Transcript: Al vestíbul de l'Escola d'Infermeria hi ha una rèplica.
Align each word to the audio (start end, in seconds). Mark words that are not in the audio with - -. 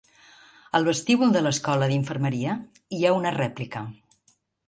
Al 0.79 0.87
vestíbul 0.87 1.33
de 1.35 1.43
l'Escola 1.47 1.89
d'Infermeria 1.91 2.57
hi 2.99 3.05
ha 3.09 3.13
una 3.21 3.35
rèplica. 3.39 3.83